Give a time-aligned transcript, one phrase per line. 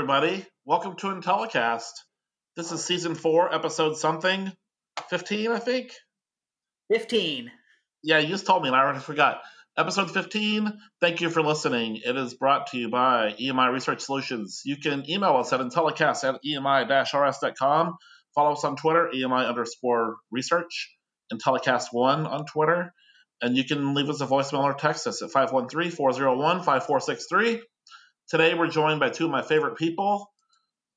[0.00, 0.46] Everybody.
[0.64, 1.90] Welcome to Intellicast.
[2.56, 4.50] This is season four, episode something,
[5.10, 5.92] 15, I think.
[6.90, 7.50] 15.
[8.02, 9.42] Yeah, you just told me and I already forgot.
[9.76, 12.00] Episode 15, thank you for listening.
[12.02, 14.62] It is brought to you by EMI Research Solutions.
[14.64, 17.96] You can email us at intellicast at emi-rs.com.
[18.34, 20.96] Follow us on Twitter, EMI underscore research,
[21.30, 22.94] Intellicast1 on Twitter.
[23.42, 27.60] And you can leave us a voicemail or text us at 513 401 5463.
[28.30, 30.30] Today we're joined by two of my favorite people,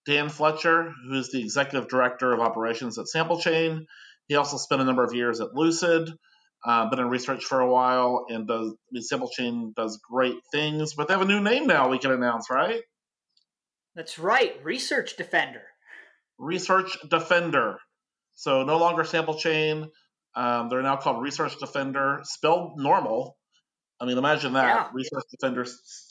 [0.05, 3.87] Dan Fletcher, who is the executive director of operations at Sample Chain.
[4.27, 6.13] He also spent a number of years at Lucid,
[6.63, 10.35] uh, been in research for a while, and does I mean, Sample Chain does great
[10.51, 10.93] things.
[10.93, 12.83] But they have a new name now we can announce, right?
[13.95, 15.63] That's right, Research Defender.
[16.37, 17.79] Research Defender.
[18.35, 19.89] So no longer Sample Chain.
[20.35, 23.37] Um, they're now called Research Defender, spelled normal.
[23.99, 24.65] I mean, imagine that.
[24.65, 24.89] Yeah.
[24.93, 25.65] Research Defender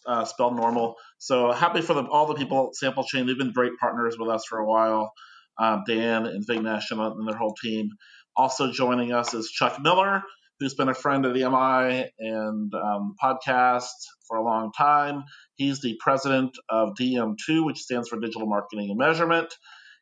[0.06, 0.96] uh, spelled normal.
[1.18, 3.26] So happy for the, all the people at Sample Chain.
[3.26, 5.12] They've been great partners with us for a while.
[5.58, 7.90] Um, Dan and Vignesh and, and their whole team.
[8.36, 10.22] Also joining us is Chuck Miller,
[10.58, 13.90] who's been a friend of the MI and um, podcast
[14.26, 15.24] for a long time.
[15.56, 19.52] He's the president of DM2, which stands for Digital Marketing and Measurement.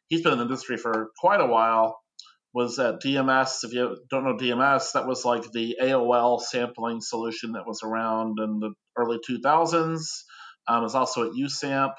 [0.09, 1.99] He's been in the industry for quite a while
[2.53, 3.65] was at DMS.
[3.65, 8.39] If you don't know DMS, that was like the AOL sampling solution that was around
[8.41, 10.25] in the early 2000s.
[10.69, 11.95] Um, also at USAMP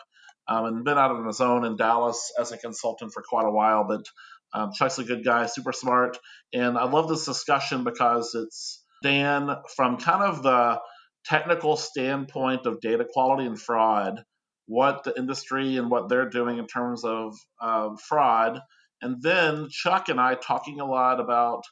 [0.48, 3.52] um, and been out on his own in Dallas as a consultant for quite a
[3.52, 3.86] while.
[3.88, 4.06] But
[4.54, 6.18] um, Chuck's a good guy, super smart.
[6.54, 10.80] And I love this discussion because it's Dan from kind of the
[11.26, 14.24] technical standpoint of data quality and fraud,
[14.68, 18.62] what the industry and what they're doing in terms of uh, fraud
[19.02, 21.64] and then Chuck and I talking a lot about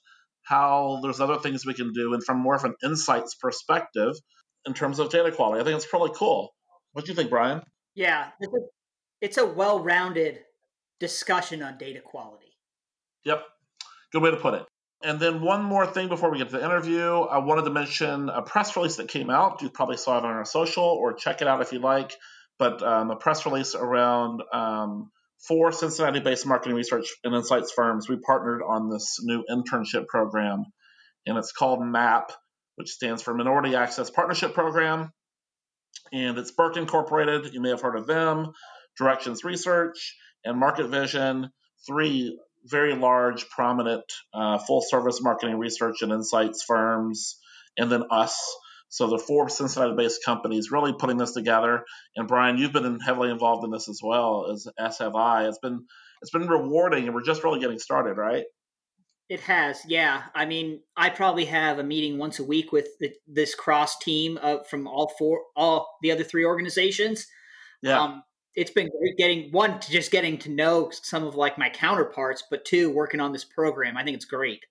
[0.43, 4.15] how there's other things we can do, and from more of an insights perspective
[4.65, 5.61] in terms of data quality.
[5.61, 6.53] I think it's probably cool.
[6.93, 7.61] What do you think, Brian?
[7.95, 8.29] Yeah,
[9.21, 10.39] it's a, well rounded
[10.99, 12.57] discussion on data quality.
[13.25, 13.43] Yep,
[14.11, 14.65] good way to put it.
[15.03, 18.29] And then one more thing before we get to the interview, I wanted to mention
[18.29, 19.61] a press release that came out.
[19.61, 22.13] You probably saw it on our social, or check it out if you like.
[22.57, 25.11] But um, a press release around um,
[25.47, 30.65] four Cincinnati based marketing research and insights firms, we partnered on this new internship program.
[31.25, 32.31] And it's called MAP,
[32.75, 35.11] which stands for Minority Access Partnership Program.
[36.11, 37.53] And it's Burke Incorporated.
[37.53, 38.53] You may have heard of them,
[38.97, 41.51] Directions Research, and Market Vision,
[41.87, 47.37] three very large, prominent uh, full service marketing research and insights firms.
[47.77, 48.37] And then us.
[48.89, 51.83] So the four Cincinnati-based companies really putting this together.
[52.15, 55.47] And Brian, you've been heavily involved in this as well as as have I.
[55.47, 55.85] It's been
[56.21, 58.45] it's been rewarding, and we're just really getting started, right?
[59.29, 60.23] It has, yeah.
[60.33, 64.37] I mean, I probably have a meeting once a week with the, this cross team
[64.37, 67.27] of, from all four, all the other three organizations.
[67.83, 68.01] Yeah.
[68.01, 68.23] Um,
[68.55, 72.43] it's been great getting one to just getting to know some of like my counterparts,
[72.49, 73.97] but two working on this program.
[73.97, 74.65] I think it's great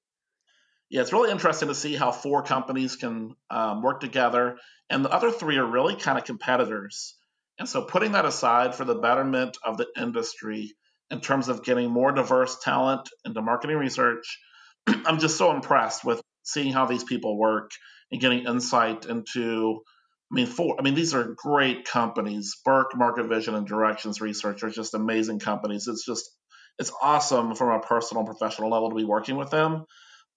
[0.91, 5.10] yeah, it's really interesting to see how four companies can um, work together, and the
[5.10, 7.15] other three are really kind of competitors.
[7.59, 10.75] And so, putting that aside for the betterment of the industry
[11.10, 14.38] in terms of getting more diverse talent into marketing research,
[14.87, 17.70] I'm just so impressed with seeing how these people work
[18.10, 19.82] and getting insight into.
[20.31, 20.76] I mean, four.
[20.78, 22.56] I mean, these are great companies.
[22.65, 25.88] Burke, Market Vision, and Directions Research are just amazing companies.
[25.88, 26.31] It's just,
[26.78, 29.87] it's awesome from a personal professional level to be working with them.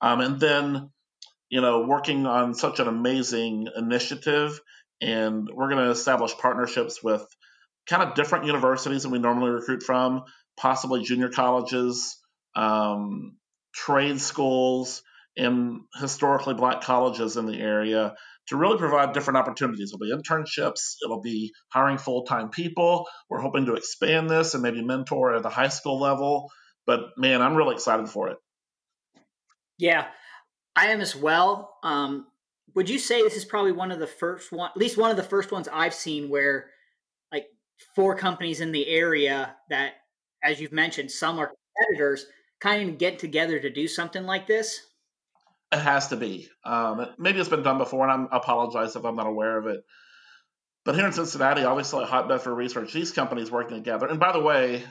[0.02, 0.90] Um, and then,
[1.50, 4.60] you know, working on such an amazing initiative,
[5.02, 7.26] and we're going to establish partnerships with
[7.88, 10.24] kind of different universities than we normally recruit from,
[10.58, 12.18] possibly junior colleges,
[12.56, 13.38] um,
[13.74, 15.04] trade schools,
[15.38, 18.14] and historically black colleges in the area
[18.48, 19.94] to really provide different opportunities.
[19.94, 23.08] It'll be internships, it'll be hiring full time people.
[23.30, 26.52] We're hoping to expand this and maybe mentor at the high school level.
[26.86, 28.38] But man, I'm really excited for it.
[29.82, 30.06] Yeah,
[30.76, 31.74] I am as well.
[31.82, 32.28] Um,
[32.76, 35.18] would you say this is probably one of the first one, at least one of
[35.18, 36.68] the first ones I've seen where
[37.32, 37.48] like
[37.96, 39.94] four companies in the area that,
[40.44, 42.28] as you've mentioned, some are competitors,
[42.60, 44.80] kind of get together to do something like this?
[45.72, 46.48] It has to be.
[46.64, 49.82] Um, maybe it's been done before, and I apologize if I'm not aware of it.
[50.86, 52.94] But here in Cincinnati, obviously a hotbed for research.
[52.94, 54.06] These companies working together.
[54.06, 54.84] And by the way,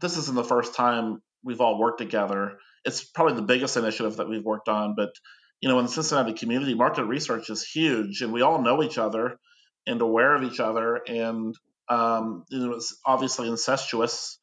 [0.00, 2.58] this isn't the first time we've all worked together
[2.88, 4.94] it's probably the biggest initiative that we've worked on.
[4.96, 5.10] But
[5.60, 8.98] you know, in the Cincinnati community, market research is huge, and we all know each
[8.98, 9.38] other
[9.86, 11.54] and aware of each other, and
[11.88, 14.38] um, you know, it's obviously incestuous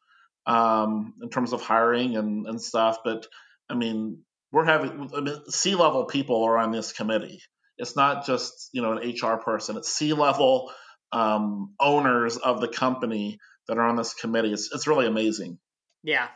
[0.45, 3.00] um, in terms of hiring and, and stuff.
[3.03, 3.27] But
[3.69, 7.42] I mean, we're having I mean, C level people are on this committee.
[7.77, 9.77] It's not just you know an HR person.
[9.77, 10.71] It's C level
[11.12, 14.51] um, owners of the company that are on this committee.
[14.51, 15.57] It's, it's really amazing.
[16.03, 16.27] Yeah.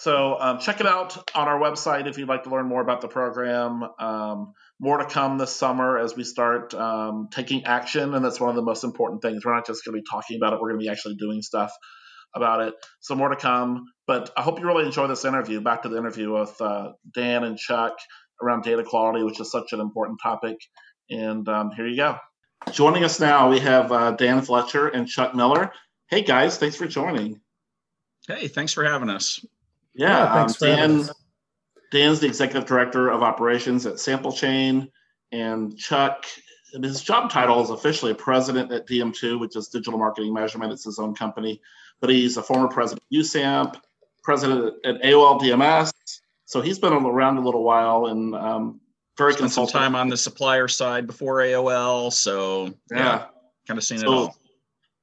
[0.00, 3.02] So um, check it out on our website if you'd like to learn more about
[3.02, 3.84] the program.
[3.98, 8.48] Um, more to come this summer as we start um, taking action, and that's one
[8.48, 9.44] of the most important things.
[9.44, 11.42] We're not just going to be talking about it; we're going to be actually doing
[11.42, 11.70] stuff
[12.34, 12.74] about it.
[13.00, 13.92] So more to come.
[14.06, 15.60] But I hope you really enjoy this interview.
[15.60, 17.92] Back to the interview with uh, Dan and Chuck
[18.42, 20.56] around data quality, which is such an important topic.
[21.10, 22.16] And um, here you go.
[22.72, 25.72] Joining us now, we have uh, Dan Fletcher and Chuck Miller.
[26.08, 27.42] Hey guys, thanks for joining.
[28.26, 29.44] Hey, thanks for having us.
[29.94, 31.08] Yeah, yeah thanks um, Dan.
[31.90, 34.88] Dan's the executive director of operations at Sample Chain,
[35.32, 36.26] and Chuck.
[36.80, 40.72] His job title is officially president at DM2, which is Digital Marketing Measurement.
[40.72, 41.60] It's his own company,
[42.00, 43.80] but he's a former president of USAMP,
[44.22, 45.90] president at AOL DMS.
[46.44, 48.80] So he's been around a little while and um,
[49.18, 52.12] very Spent some time on the supplier side before AOL.
[52.12, 53.24] So yeah, yeah
[53.66, 54.36] kind of seen so, it all.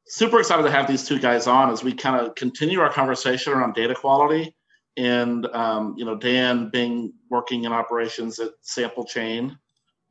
[0.08, 3.54] Super excited to have these two guys on as we kind of continue our conversation
[3.54, 4.56] around data quality
[4.98, 9.58] and um, you know Dan being working in operations at Sample Chain,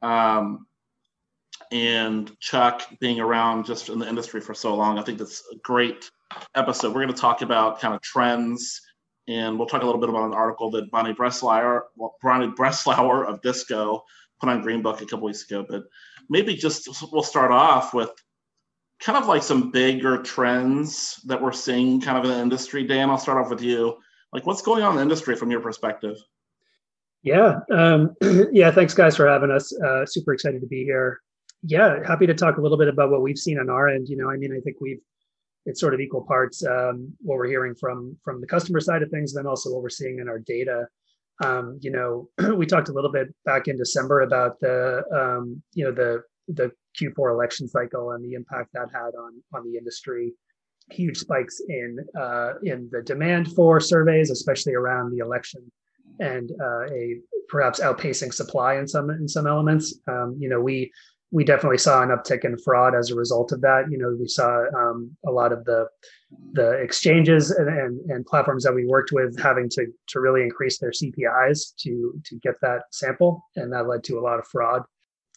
[0.00, 0.66] um,
[1.72, 4.98] and Chuck being around just in the industry for so long.
[4.98, 6.10] I think that's a great
[6.54, 6.94] episode.
[6.94, 8.80] We're going to talk about kind of trends,
[9.28, 11.82] and we'll talk a little bit about an article that Bonnie Breslauer,
[12.22, 14.00] Bonnie Breslauer of DISQO
[14.40, 15.66] put on GreenBook a couple weeks ago.
[15.68, 15.84] But
[16.30, 18.10] maybe just we'll start off with
[19.00, 22.84] kind of like some bigger trends that we're seeing kind of in the industry.
[22.84, 23.98] Dan, I'll start off with you
[24.36, 26.18] like what's going on in the industry from your perspective?
[27.22, 28.14] Yeah um,
[28.52, 29.72] yeah thanks guys for having us.
[29.80, 31.20] Uh, super excited to be here.
[31.62, 34.08] Yeah happy to talk a little bit about what we've seen on our end.
[34.08, 35.00] You know i mean i think we've
[35.64, 39.10] it's sort of equal parts um, what we're hearing from from the customer side of
[39.10, 40.86] things then also what we're seeing in our data.
[41.42, 45.84] Um, you know we talked a little bit back in december about the um, you
[45.86, 50.34] know the the q4 election cycle and the impact that had on on the industry
[50.90, 55.60] huge spikes in uh, in the demand for surveys, especially around the election,
[56.20, 59.98] and uh, a perhaps outpacing supply in some in some elements.
[60.08, 60.92] Um, you know, we
[61.32, 63.90] we definitely saw an uptick in fraud as a result of that.
[63.90, 65.86] You know, we saw um, a lot of the
[66.52, 70.78] the exchanges and, and, and platforms that we worked with having to to really increase
[70.78, 74.82] their CPIs to to get that sample, and that led to a lot of fraud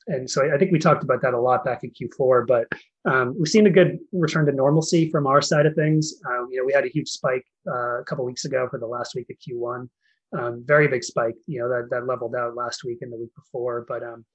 [0.09, 2.47] and so I think we talked about that a lot back in Q4.
[2.47, 2.67] But
[3.05, 6.15] um, we've seen a good return to normalcy from our side of things.
[6.29, 8.87] Um, you know, we had a huge spike uh, a couple weeks ago for the
[8.87, 9.89] last week of Q1.
[10.37, 11.35] Um, very big spike.
[11.47, 14.25] You know that that leveled out last week and the week before, but um,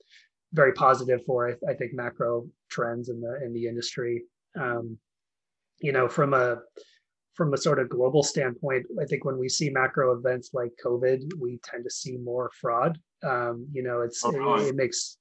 [0.53, 4.25] very positive for I, I, think macro trends in the in the industry.
[4.59, 4.99] Um,
[5.81, 6.59] you know, from a
[7.35, 11.31] from a sort of global standpoint, I think when we see macro events like COVID,
[11.41, 12.99] we tend to see more fraud.
[13.23, 15.19] Um, you know, it's oh, it, it, makes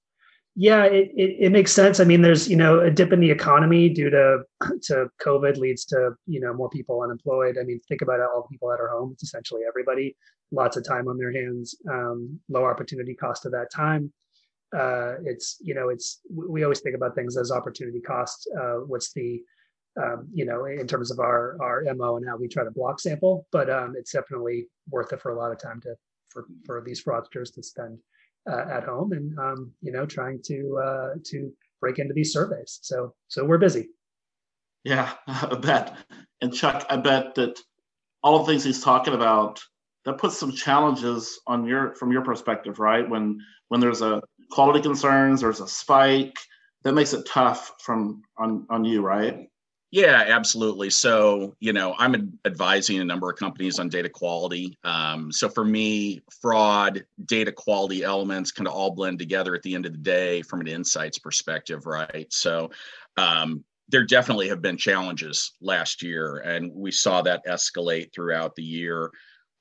[0.56, 2.00] yeah, it, it, it, makes sense.
[2.00, 4.44] I mean, there's you know a dip in the economy due to
[4.84, 7.58] to COVID leads to you know more people unemployed.
[7.60, 9.12] I mean, think about all the people at are home.
[9.14, 10.16] It's essentially everybody.
[10.52, 11.76] Lots of time on their hands.
[11.90, 14.14] Um, low opportunity cost of that time.
[14.76, 18.48] Uh, it's you know it's we always think about things as opportunity cost.
[18.60, 19.42] Uh, what's the
[20.00, 23.00] um, you know in terms of our our mo and how we try to block
[23.00, 25.96] sample, but um, it's definitely worth it for a lot of time to
[26.30, 27.98] for for these fraudsters to spend
[28.50, 32.80] uh, at home and um, you know trying to uh, to break into these surveys.
[32.82, 33.90] So so we're busy.
[34.84, 35.96] Yeah, I bet.
[36.42, 37.60] And Chuck, I bet that
[38.22, 39.62] all the things he's talking about
[40.06, 43.10] that puts some challenges on your from your perspective, right?
[43.10, 44.22] When when there's a
[44.52, 46.38] quality concerns, there's a spike,
[46.84, 49.50] that makes it tough from on on you, right?
[49.94, 50.90] Yeah, absolutely.
[50.90, 54.76] So, you know, I'm advising a number of companies on data quality.
[54.84, 59.76] Um, so for me, fraud, data quality elements kind of all blend together at the
[59.76, 62.26] end of the day from an insights perspective, right?
[62.34, 62.72] So,
[63.18, 68.64] um, there definitely have been challenges last year, and we saw that escalate throughout the
[68.64, 69.12] year.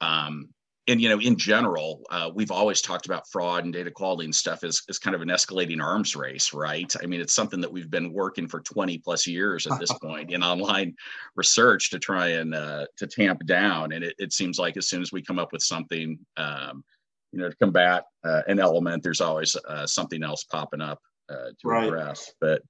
[0.00, 0.48] Um,
[0.88, 4.34] and you know in general uh, we've always talked about fraud and data quality and
[4.34, 6.92] stuff as, as kind of an escalating arms race right?
[7.02, 10.32] I mean it's something that we've been working for 20 plus years at this point
[10.32, 10.94] in online
[11.36, 13.92] research to try and uh, to tamp down.
[13.92, 16.84] And it, it, seems like as soon as we come up with something um,
[17.32, 21.50] you know to combat uh, an element there's always uh, something else popping up uh,
[21.60, 21.86] to right.
[21.86, 22.32] address.
[22.40, 22.62] But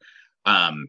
[0.44, 0.88] um,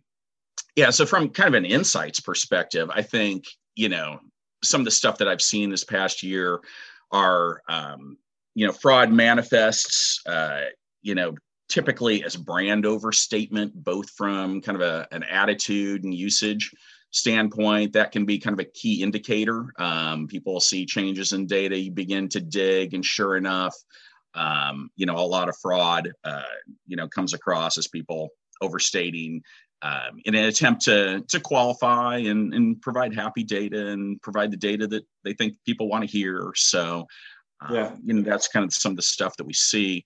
[0.76, 4.20] yeah so from kind of an insights perspective i think you know
[4.64, 6.60] some of the stuff that i've seen this past year
[7.14, 8.18] are um,
[8.56, 10.62] you know fraud manifests uh,
[11.02, 11.34] you know
[11.70, 16.72] typically as brand overstatement both from kind of a, an attitude and usage
[17.12, 19.68] standpoint that can be kind of a key indicator.
[19.78, 23.76] Um, people see changes in data you begin to dig and sure enough
[24.36, 26.42] um, you know a lot of fraud uh,
[26.88, 28.30] you know comes across as people
[28.62, 29.42] overstating
[29.84, 34.58] um, in an attempt to to qualify and, and provide happy data and provide the
[34.58, 36.54] data that they think people want to hear.
[36.56, 37.06] So,
[37.62, 40.06] um, yeah, you know, that's kind of some of the stuff that we see.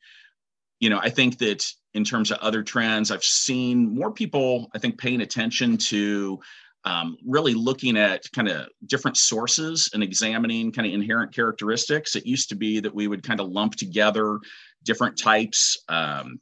[0.80, 4.80] You know, I think that in terms of other trends, I've seen more people, I
[4.80, 6.40] think, paying attention to
[6.84, 12.16] um, really looking at kind of different sources and examining kind of inherent characteristics.
[12.16, 14.40] It used to be that we would kind of lump together
[14.84, 15.84] different types.
[15.90, 16.40] Um,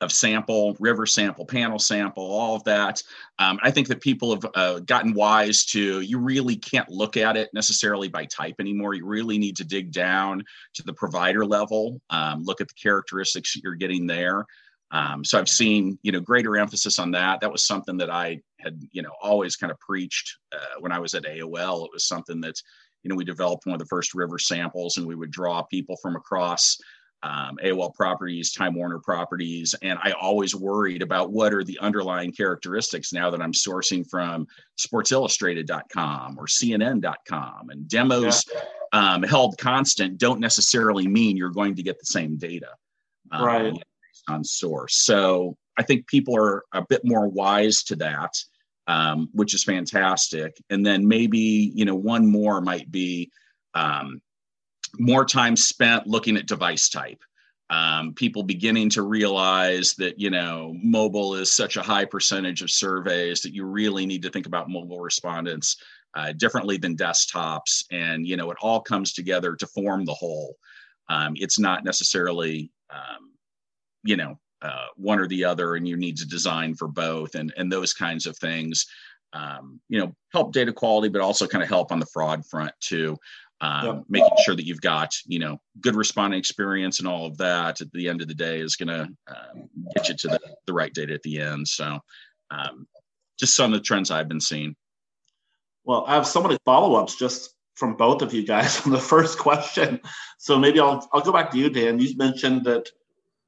[0.00, 3.02] of sample, river sample, panel sample, all of that.
[3.38, 7.36] Um, I think that people have uh, gotten wise to you really can't look at
[7.36, 8.94] it necessarily by type anymore.
[8.94, 13.56] You really need to dig down to the provider level, um, look at the characteristics
[13.56, 14.46] you're getting there.
[14.90, 17.40] Um, so I've seen you know greater emphasis on that.
[17.40, 20.98] That was something that I had you know always kind of preached uh, when I
[20.98, 21.84] was at AOL.
[21.84, 22.54] It was something that
[23.02, 25.96] you know we developed one of the first river samples, and we would draw people
[26.00, 26.78] from across
[27.22, 32.32] um, AOL properties, Time Warner properties, and I always worried about what are the underlying
[32.32, 34.46] characteristics now that I'm sourcing from
[34.78, 37.70] SportsIllustrated.com or CNN.com.
[37.70, 38.60] And demos yeah.
[38.92, 42.70] um, held constant don't necessarily mean you're going to get the same data,
[43.32, 43.82] um, right?
[44.28, 45.04] On source.
[45.04, 48.34] So I think people are a bit more wise to that,
[48.86, 50.56] um, which is fantastic.
[50.70, 53.30] And then maybe you know one more might be
[53.74, 54.20] um,
[54.98, 57.22] more time spent looking at device type.
[57.70, 62.70] Um, people beginning to realize that you know mobile is such a high percentage of
[62.70, 65.76] surveys that you really need to think about mobile respondents
[66.14, 67.84] uh, differently than desktops.
[67.90, 70.56] And you know it all comes together to form the whole.
[71.10, 73.32] Um, it's not necessarily um,
[74.02, 77.52] you know uh, one or the other and you need to design for both and
[77.58, 78.86] and those kinds of things.
[79.34, 82.72] Um, you know help data quality but also kind of help on the fraud front
[82.80, 83.14] too
[83.60, 84.04] um, yep.
[84.08, 87.92] making sure that you've got you know good responding experience and all of that at
[87.92, 90.94] the end of the day is going to um, get you to the, the right
[90.94, 91.66] data at the end.
[91.66, 91.98] So
[92.50, 92.86] um,
[93.38, 94.76] just some of the trends i've been seeing.
[95.84, 99.38] Well i have so many follow-ups just from both of you guys on the first
[99.38, 100.00] question.
[100.38, 101.98] So maybe i'll i'll go back to you dan.
[101.98, 102.88] You mentioned that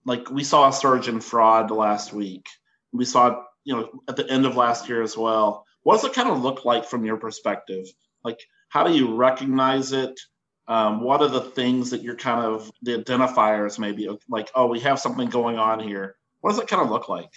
[0.07, 2.47] like we saw a surge in fraud last week.
[2.93, 5.64] We saw you know at the end of last year as well.
[5.83, 7.87] What does it kind of look like from your perspective?
[8.25, 10.18] Like how do you recognize it?
[10.66, 14.80] Um, what are the things that you're kind of the identifiers maybe like oh we
[14.80, 16.16] have something going on here.
[16.40, 17.30] What does it kind of look like?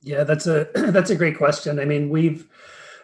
[0.00, 1.78] Yeah that's a that's a great question.
[1.78, 2.48] I mean we've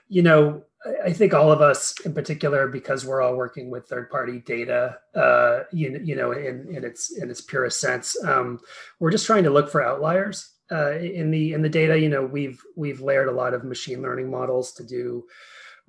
[0.08, 0.64] you know
[1.04, 4.96] i think all of us in particular because we're all working with third party data
[5.14, 8.58] uh you, you know in, in its in its purest sense um,
[8.98, 11.98] we're just trying to look for outliers uh, in the in the data.
[11.98, 15.24] You know we've we've layered a lot of machine learning models to do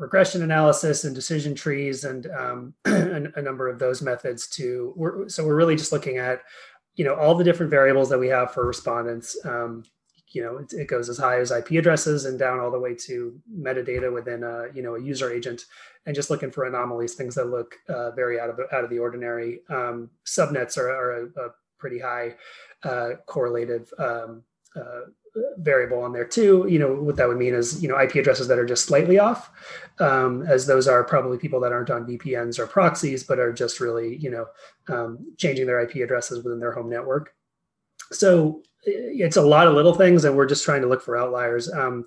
[0.02, 5.30] regression analysis and decision trees and um, a, a, number of those methods to we're,
[5.30, 6.42] so we're really just looking at
[6.96, 9.38] you know all the different variables that we have for respondents.
[9.46, 9.84] Um,
[10.34, 12.96] you know it, it, goes as high as ip addresses and down all the way
[12.96, 15.66] to metadata within a you know a user agent
[16.06, 19.00] and just looking for anomalies things that look uh, very out of out of the
[19.00, 19.60] ordinary.
[19.70, 22.36] Um, subnets are, are a, a, pretty high
[22.84, 24.44] uh, correlative um,
[24.76, 25.02] uh,
[25.58, 26.66] variable on there too.
[26.70, 29.20] You know, what that would mean is, you know, IP addresses that are just slightly
[29.20, 29.52] off,
[30.00, 33.80] um, as those are probably people that aren't on VPNs or proxies, but are just
[33.80, 34.46] really, you know,
[34.90, 37.34] um, changing their IP addresses within their home network.
[38.12, 41.72] So it's a lot of little things, and we're just trying to look for outliers.
[41.72, 42.06] Um,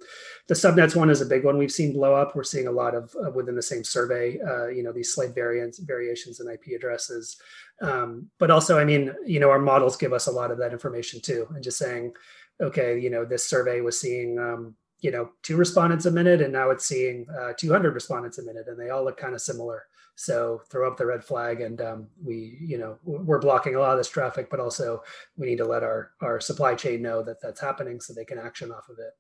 [0.49, 2.35] the subnets one is a big one we've seen blow up.
[2.35, 5.35] We're seeing a lot of uh, within the same survey, uh, you know, these slight
[5.35, 7.37] variants, variations in IP addresses.
[7.81, 10.73] Um, but also, I mean, you know, our models give us a lot of that
[10.73, 12.13] information too, and just saying,
[12.61, 16.53] okay, you know, this survey was seeing, um, you know, two respondents a minute, and
[16.53, 19.85] now it's seeing uh, 200 respondents a minute, and they all look kind of similar.
[20.17, 23.93] So throw up the red flag, and um, we, you know, we're blocking a lot
[23.93, 25.03] of this traffic, but also
[25.37, 28.39] we need to let our our supply chain know that that's happening, so they can
[28.39, 29.13] action off of it.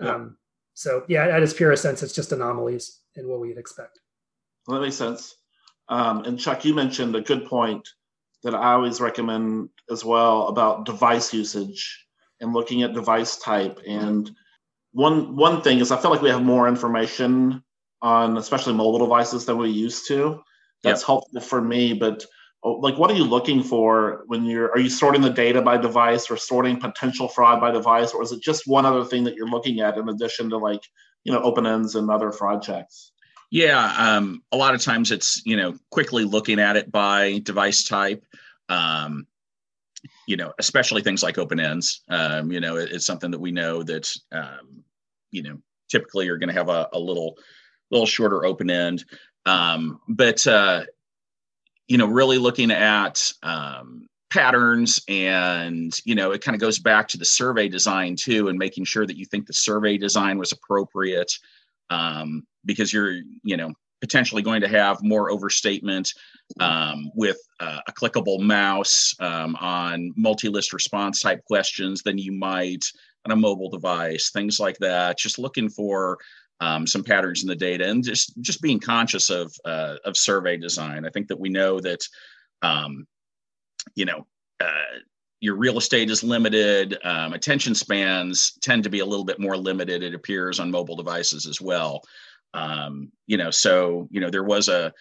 [0.00, 0.14] Yeah.
[0.14, 0.38] Um,
[0.72, 4.00] so yeah, at its purest sense, it's just anomalies in what we'd expect.
[4.66, 5.36] Well, that makes sense.
[5.88, 7.86] Um, and Chuck, you mentioned a good point
[8.42, 12.06] that I always recommend as well about device usage
[12.40, 13.80] and looking at device type.
[13.86, 14.30] And
[14.92, 17.62] one one thing is I feel like we have more information
[18.00, 20.40] on especially mobile devices than we used to.
[20.82, 21.06] That's yep.
[21.06, 22.24] helpful for me, but
[22.62, 25.76] oh, like what are you looking for when you're are you sorting the data by
[25.76, 29.34] device or sorting potential fraud by device or is it just one other thing that
[29.34, 30.82] you're looking at in addition to like
[31.24, 33.12] you know open ends and other fraud checks
[33.50, 37.84] yeah um, a lot of times it's you know quickly looking at it by device
[37.84, 38.24] type
[38.68, 39.26] um,
[40.26, 42.02] you know, especially things like open ends.
[42.08, 44.84] Um, you know, it, it's something that we know that um,
[45.30, 45.58] you know
[45.90, 47.36] typically you're going to have a, a, little
[47.90, 49.04] little shorter open end.
[49.46, 50.84] Um, but uh,
[51.86, 57.08] you know, really looking at um, patterns and you know it kind of goes back
[57.08, 60.52] to the survey design too and making sure that you think the survey design was
[60.52, 61.32] appropriate
[61.90, 66.12] um, because you're you know potentially going to have more overstatement
[66.60, 72.84] um, with uh, a clickable mouse um, on multi-list response type questions than you might
[73.24, 76.18] on a mobile device things like that just looking for
[76.60, 80.56] um, some patterns in the data and just just being conscious of uh, of survey
[80.56, 81.06] design.
[81.06, 82.00] I think that we know that
[82.62, 83.06] um,
[83.94, 84.26] you know
[84.60, 84.98] uh,
[85.40, 86.98] your real estate is limited.
[87.04, 90.02] Um, attention spans tend to be a little bit more limited.
[90.02, 92.02] It appears on mobile devices as well.
[92.54, 94.92] Um, you know, so you know there was a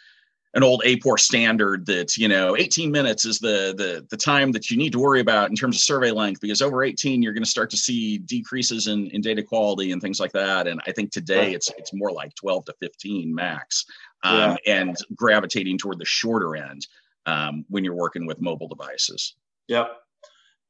[0.54, 4.72] an old AAPOR standard that you know 18 minutes is the the the time that
[4.72, 7.44] you need to worry about in terms of survey length because over 18 you're going
[7.44, 10.94] to start to see decreases in, in data quality and things like that and I
[10.94, 13.86] think today it's it's more like 12 to 15 max
[14.24, 14.80] um, yeah.
[14.80, 16.88] and gravitating toward the shorter end
[17.26, 19.36] um, when you're working with mobile devices.
[19.68, 19.92] Yep.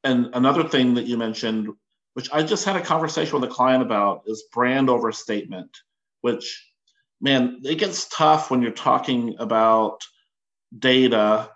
[0.04, 1.70] And another thing that you mentioned,
[2.14, 5.78] which I just had a conversation with a client about, is brand overstatement,
[6.22, 6.67] which
[7.22, 10.02] man, it gets tough when you're talking about
[10.78, 11.50] data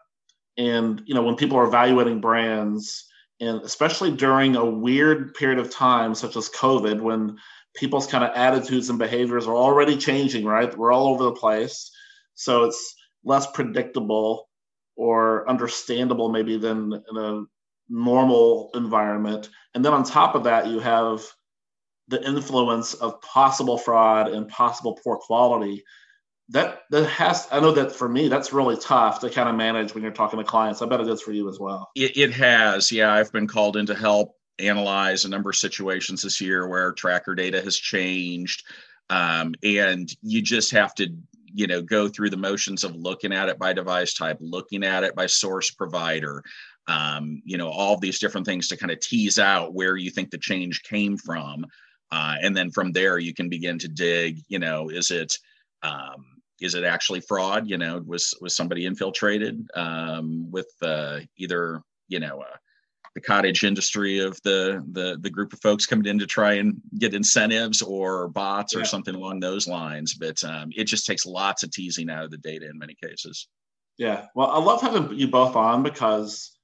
[0.58, 3.06] and you know when people are evaluating brands
[3.41, 7.38] and especially during a weird period of time such as covid when
[7.75, 10.75] people's kind of attitudes and behaviors are already changing right?
[10.77, 11.91] We're all over the place.
[12.36, 14.50] So it's less predictable
[14.96, 17.44] or understandable maybe than in a
[17.89, 19.50] normal environment.
[19.74, 21.24] And then on top of that you have
[22.12, 25.84] the influence of possible fraud and possible poor quality
[26.50, 29.96] that that has i know that for me that's really tough to kind of manage
[29.96, 30.82] when you're talking to clients.
[30.82, 31.89] I bet it is for you as well.
[31.96, 32.91] It, it has.
[32.91, 36.91] Yeah i've been called in to help analyze a number of situations this year where
[36.91, 38.63] tracker data has changed
[39.10, 41.08] um, and you just have to
[41.46, 45.03] you know go through the motions of looking at it by device type looking at
[45.03, 46.44] it by source provider
[46.88, 50.29] um, you know all these different things to kind of tease out where you think
[50.29, 51.66] the change came from
[52.11, 55.33] uh, and then from there you can begin to dig you know is it
[55.83, 56.25] um,
[56.59, 62.19] is it actually fraud you know was was somebody infiltrated um, with uh, either you
[62.19, 62.57] know uh,
[63.15, 66.79] the cottage industry of the, the the group of folks coming in to try and
[66.97, 68.81] get incentives or bots yeah.
[68.81, 70.13] or something along those lines?
[70.13, 73.47] But um, it just takes lots of teasing out of the data in many cases.
[73.97, 74.25] Yeah.
[74.35, 76.57] Well i love having you both on because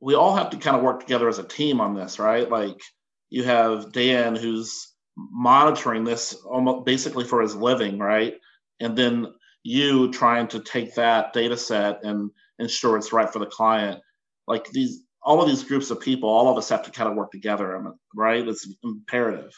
[0.00, 2.48] we all have to kind of work together as a team on this right?
[2.48, 2.80] Like
[3.28, 8.34] you have dan who's monitoring this almost basically for his living, right?
[8.80, 13.46] And then you trying to take that data set and ensure it's right for the
[13.46, 14.00] client.
[14.46, 17.16] Like these, all of these groups of people, all of us have to kind of
[17.16, 18.46] work together, right?
[18.46, 19.52] It's imperative.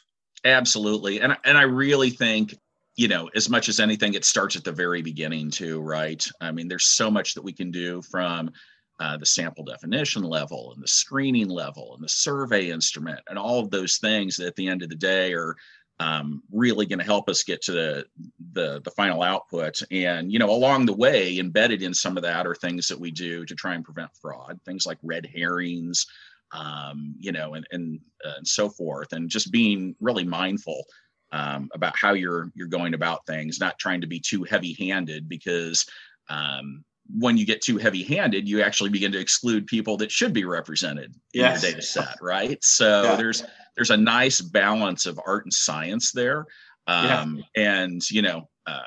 [0.44, 2.56] Absolutely, and and I really think
[2.96, 6.26] you know as much as anything, it starts at the very beginning too, right?
[6.40, 8.50] I mean, there's so much that we can do from
[9.00, 13.58] uh, the sample definition level and the screening level and the survey instrument and all
[13.58, 15.56] of those things that at the end of the day are
[15.98, 18.06] um, really going to help us get to the,
[18.52, 19.80] the, the final output.
[19.90, 23.10] And you know along the way embedded in some of that are things that we
[23.10, 26.06] do to try and prevent fraud things like red herrings
[26.52, 30.84] um, you know and and, uh, and so forth and just being really mindful
[31.32, 35.28] um, about how you're you're going about things not trying to be too heavy handed
[35.28, 35.86] because
[36.28, 40.32] um, when you get too heavy handed, you actually begin to exclude people that should
[40.32, 41.62] be represented yes.
[41.62, 42.62] in your data set, right?
[42.62, 43.16] So yeah.
[43.16, 43.44] there's
[43.76, 46.46] there's a nice balance of art and science there.
[46.86, 47.82] Um, yeah.
[47.82, 48.80] And, you know, uh,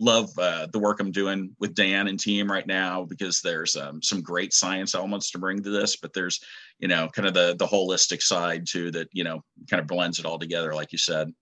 [0.00, 4.02] love uh, the work I'm doing with Dan and team right now because there's um,
[4.02, 6.40] some great science elements to bring to this, but there's,
[6.78, 10.18] you know, kind of the the holistic side too that, you know, kind of blends
[10.18, 11.32] it all together, like you said.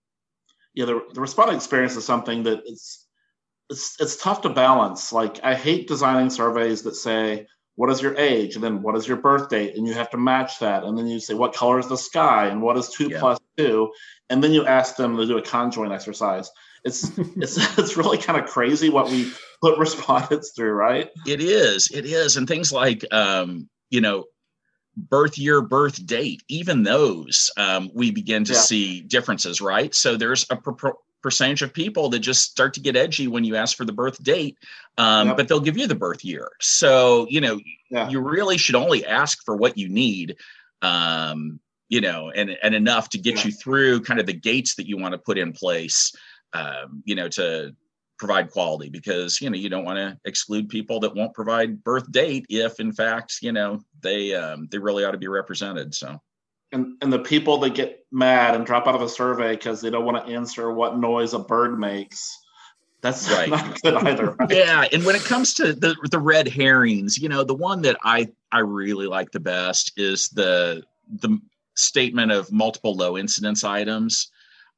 [0.73, 3.02] Yeah, the, the respondent experience is something that it's
[3.73, 5.11] it's it's tough to balance.
[5.11, 8.53] Like I hate designing surveys that say what is your age?
[8.53, 9.75] and then what is your birth date?
[9.75, 10.83] and you have to match that.
[10.83, 12.47] And then you say what color is the sky?
[12.47, 13.19] and what is two yeah.
[13.19, 13.91] plus two?
[14.29, 16.49] and then you ask them to do a conjoint exercise.
[16.85, 19.31] It's it's it's really kind of crazy what we
[19.61, 21.09] put respondents through right?
[21.25, 21.89] It is.
[21.91, 22.37] It is.
[22.37, 24.25] And things like um you know
[24.95, 28.59] birth year birth date even those um, we begin to yeah.
[28.59, 29.95] see differences right?
[29.95, 33.55] So there's a pro- percentage of people that just start to get edgy when you
[33.55, 34.57] ask for the birth date,
[34.97, 35.37] um, yep.
[35.37, 36.51] but they'll give you the birth year.
[36.61, 37.59] So you know
[37.89, 38.09] yeah.
[38.09, 40.35] you really should only ask for what you need,
[40.81, 41.59] um,
[41.89, 43.45] you know, and and enough to get yeah.
[43.45, 46.13] you through kind of the gates that you want to put in place,
[46.53, 47.73] um, you know, to
[48.19, 52.09] provide quality because you know you don't want to exclude people that won't provide birth
[52.11, 55.93] date if in fact you know they um, they really ought to be represented.
[55.95, 56.19] So
[56.73, 59.89] and and the people that get mad and drop out of a survey because they
[59.89, 62.37] don't want to answer what noise a bird makes
[63.01, 63.49] That's right.
[63.49, 64.31] not good either.
[64.31, 64.51] Right?
[64.51, 67.97] Yeah, and when it comes to the the red herrings, you know, the one that
[68.03, 71.39] I I really like the best is the the
[71.75, 74.31] statement of multiple low incidence items.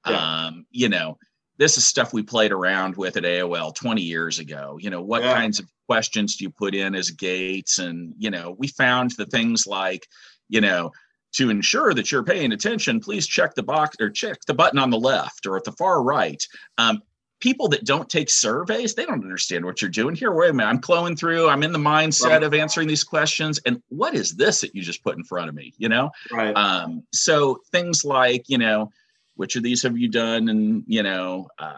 [0.08, 0.46] Yeah.
[0.46, 1.18] Um, you know,
[1.58, 4.78] this is stuff we played around with at AOL 20 years ago.
[4.80, 5.34] You know, what yeah.
[5.34, 7.80] kinds of questions do you put in as gates?
[7.80, 10.08] And, you know, we found the things like,
[10.50, 10.92] you know,
[11.36, 14.90] to ensure that you're paying attention, please check the box or check the button on
[14.90, 16.46] the left or at the far right.
[16.78, 17.02] Um,
[17.40, 20.32] people that don't take surveys, they don't understand what you're doing here.
[20.32, 21.50] Wait a minute, I'm clowing through.
[21.50, 22.44] I'm in the mindset right.
[22.44, 23.60] of answering these questions.
[23.66, 25.74] And what is this that you just put in front of me?
[25.78, 26.12] You know?
[26.32, 26.56] Right.
[26.56, 28.90] Um, so things like, you know,
[29.36, 31.78] which of these have you done and you know uh,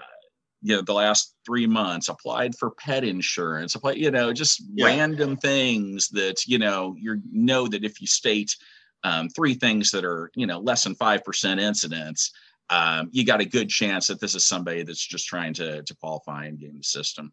[0.61, 4.85] you know the last three months applied for pet insurance apply you know just yeah.
[4.85, 8.55] random things that you know you know that if you state
[9.03, 12.31] um, three things that are you know less than five percent incidents
[12.69, 15.95] um, you got a good chance that this is somebody that's just trying to to
[15.95, 17.31] qualify and game the system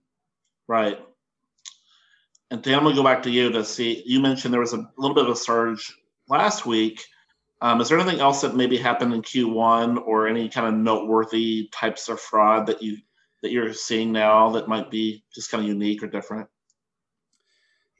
[0.69, 0.99] right
[2.51, 4.03] and Dan, I'm gonna go back to you to see.
[4.05, 5.97] You mentioned there was a little bit of a surge
[6.29, 7.01] last week
[7.65, 11.71] um, is there anything else that maybe happened in Q1 or any kind of noteworthy
[11.73, 12.99] types of fraud that you
[13.43, 16.47] that you're seeing now that might be just kind of unique or different?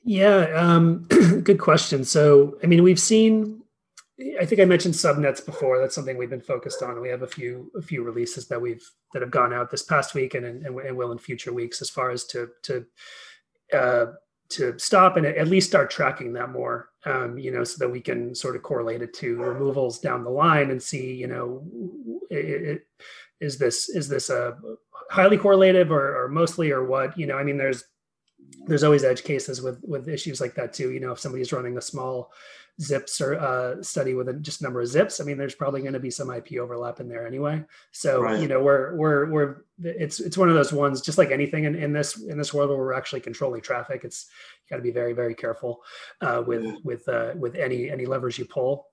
[0.05, 1.05] Yeah, um,
[1.43, 2.05] good question.
[2.05, 3.61] So, I mean, we've seen.
[4.41, 5.81] I think I mentioned subnets before.
[5.81, 7.01] That's something we've been focused on.
[7.01, 10.15] We have a few a few releases that we've that have gone out this past
[10.15, 12.87] week and and, and will in future weeks as far as to to
[13.73, 14.07] uh,
[14.51, 18.01] to stop and at least start tracking that more um, you know so that we
[18.01, 21.63] can sort of correlate it to removals down the line and see you know
[22.31, 22.87] it, it,
[23.41, 24.57] is this is this a
[25.11, 27.85] highly correlative or, or mostly or what you know i mean there's
[28.67, 30.91] there's always edge cases with with issues like that too.
[30.91, 32.33] You know if somebody's running a small
[32.81, 35.93] zips or uh, study with a, just number of zips i mean there's probably going
[35.93, 37.63] to be some ip overlap in there anyway.
[37.93, 38.41] So right.
[38.41, 41.75] you know we're we're we're it's it's one of those ones just like anything in,
[41.77, 44.27] in this in this world where we're actually controlling traffic it's
[44.65, 45.83] you got to be very very careful
[46.21, 48.89] uh, with with uh, with any any levers you pull.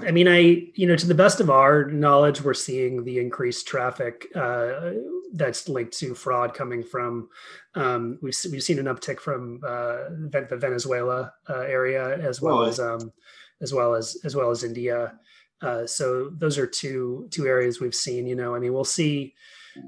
[0.00, 3.68] I mean, I, you know, to the best of our knowledge, we're seeing the increased
[3.68, 4.94] traffic uh,
[5.34, 7.28] that's linked to fraud coming from.
[7.74, 12.80] Um, we've we've seen an uptick from uh, the Venezuela uh, area as well as
[12.80, 13.12] um,
[13.60, 15.18] as well as as well as India.
[15.60, 18.26] Uh, so those are two two areas we've seen.
[18.26, 19.34] You know, I mean, we'll see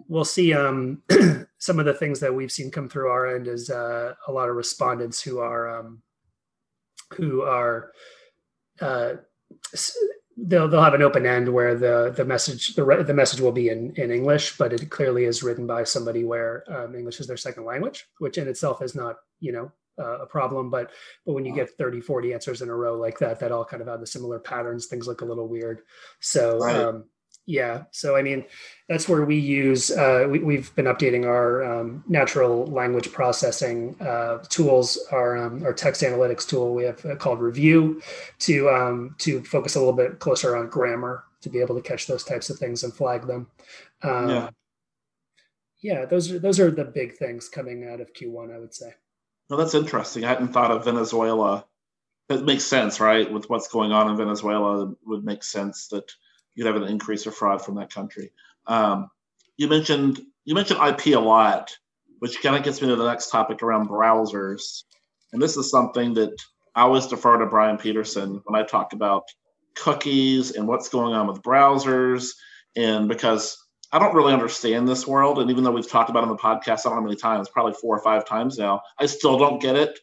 [0.09, 1.03] we'll see um,
[1.59, 4.49] some of the things that we've seen come through our end is uh, a lot
[4.49, 6.03] of respondents who are um,
[7.15, 7.93] who are
[8.81, 9.15] uh,
[10.37, 13.69] they'll they'll have an open end where the the message the the message will be
[13.69, 17.37] in in English, but it clearly is written by somebody where um, English is their
[17.37, 20.71] second language, which in itself is not you know uh, a problem.
[20.71, 20.91] But
[21.25, 23.81] but when you get 30, 40 answers in a row like that, that all kind
[23.81, 24.87] of have the similar patterns.
[24.87, 25.81] Things look a little weird.
[26.21, 26.77] So right.
[26.77, 27.05] um,
[27.47, 27.85] yeah.
[27.93, 28.45] So, I mean,
[28.89, 34.39] that's where we use, uh, we, have been updating our um, natural language processing uh,
[34.49, 38.03] tools, our, um, our text analytics tool we have uh, called Review
[38.41, 42.07] to, um, to focus a little bit closer on grammar to be able to catch
[42.07, 43.47] those types of things and flag them.
[44.03, 44.51] Um, yeah.
[45.83, 48.95] Yeah, those are those are the big things coming out of Q1, I would say.
[49.49, 50.25] Well, that's interesting.
[50.25, 51.67] I hadn't thought of Venezuela.
[52.29, 53.31] It makes sense, right?
[53.31, 56.11] With what's going on in Venezuela, it would make sense that
[56.57, 58.33] you'd have an increase of fraud from that country.
[58.67, 59.09] Um,
[59.57, 61.77] you mentioned you mentioned IP a lot,
[62.19, 64.83] which kind of gets me to the next topic around browsers.
[65.33, 66.37] And this is something that
[66.75, 69.25] I always defer to Brian Peterson when I talk about
[69.75, 72.31] cookies and what's going on with browsers.
[72.77, 73.57] And because
[73.93, 76.43] I don't really understand this world, and even though we've talked about it on the
[76.43, 79.39] podcast, I don't know how many times, probably four or five times now, I still
[79.39, 79.99] don't get it.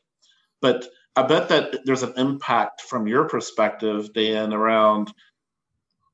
[0.61, 5.13] But I bet that there's an impact from your perspective, Dan, around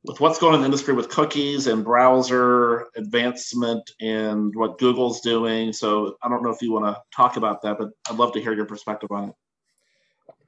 [0.05, 5.19] with what's going on in the industry with cookies and browser advancement and what Google's
[5.21, 5.73] doing.
[5.73, 8.41] So I don't know if you want to talk about that, but I'd love to
[8.41, 9.35] hear your perspective on it.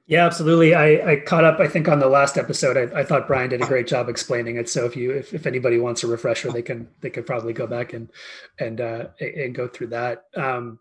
[0.06, 0.74] Yeah, absolutely.
[0.74, 2.76] I, I caught up, I think, on the last episode.
[2.76, 4.68] I, I, thought Brian did a great job explaining it.
[4.68, 7.66] So if you, if, if anybody wants a refresher, they can, they could probably go
[7.66, 8.10] back and,
[8.58, 10.24] and, uh, and go through that.
[10.36, 10.80] Um,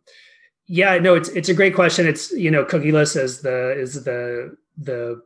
[0.65, 2.07] yeah, no, it's, it's a great question.
[2.07, 5.21] It's, you know, cookieless is the, is the, the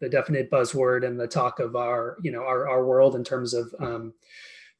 [0.00, 3.54] the definite buzzword and the talk of our you know our, our world in terms
[3.54, 4.12] of um,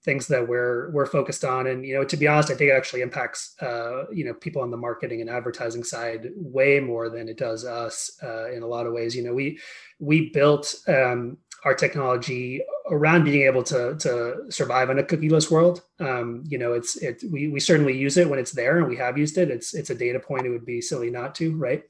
[0.05, 1.67] things that we're we're focused on.
[1.67, 4.63] And you know to be honest i think it actually impacts uh, you know people
[4.63, 8.67] on the marketing and advertising side way more than it does us uh, in a
[8.67, 9.17] lot of ways.
[9.17, 9.59] You know we
[9.99, 15.83] we built um, our technology around being able to to survive in a cookieless world.
[15.99, 18.97] Um, you know it's it we, we certainly use it when it's there and we
[18.97, 19.51] have used it.
[19.51, 20.47] It's it's a data point.
[20.47, 21.83] It would be silly not to right?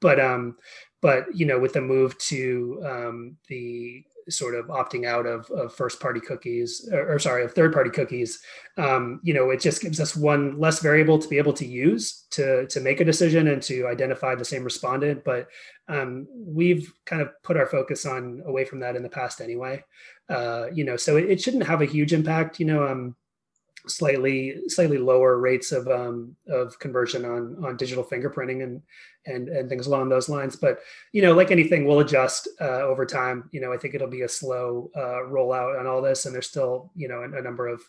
[0.00, 0.56] But um
[1.00, 5.74] but you know with the move to um, the sort of opting out of, of
[5.74, 8.40] first party cookies or, or sorry of third party cookies
[8.76, 12.26] um, you know it just gives us one less variable to be able to use
[12.30, 15.24] to to make a decision and to identify the same respondent.
[15.24, 15.48] But
[15.88, 19.84] um, we've kind of put our focus on away from that in the past anyway.
[20.28, 23.16] Uh, you know so it, it, shouldn't have a huge impact you know um,
[23.88, 28.82] slightly slightly lower rates of um, of conversion on on digital fingerprinting and
[29.26, 30.56] and and things along those lines.
[30.56, 30.80] But
[31.12, 33.48] you know, like anything, we'll adjust uh, over time.
[33.52, 36.48] You know, I think it'll be a slow uh, rollout on all this, and there's
[36.48, 37.82] still you know a, a number of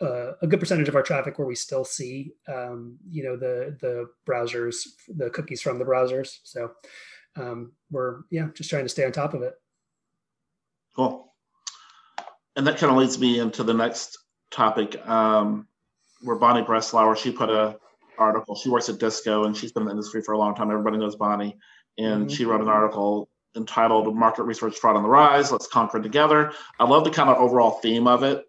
[0.00, 3.76] uh, a good percentage of our traffic where we still see um, you know the
[3.80, 6.38] the browsers, the cookies from the browsers.
[6.44, 6.72] So
[7.36, 9.54] um, we're yeah just trying to stay on top of it.
[10.94, 11.32] Cool.
[12.54, 14.18] And that kind of leads me into the next
[14.52, 15.66] topic um,
[16.20, 17.78] where Bonnie Breslauer, she put a
[18.18, 18.54] article.
[18.54, 20.70] She works at DISQO and she's been in the industry for a long time.
[20.70, 21.56] Everybody knows Bonnie.
[21.98, 22.34] And mm-hmm.
[22.34, 25.52] she wrote an article entitled Market Research Fraud on the Rise.
[25.52, 26.52] Let's Conquer It Together.
[26.78, 28.44] I love the kind of overall theme of it,